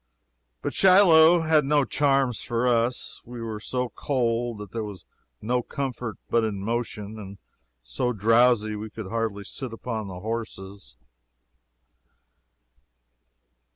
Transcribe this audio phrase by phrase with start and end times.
[0.63, 3.21] But Shiloh had no charms for us.
[3.23, 5.05] We were so cold that there was
[5.43, 7.37] no comfort but in motion, and
[7.83, 10.95] so drowsy we could hardly sit upon the horses.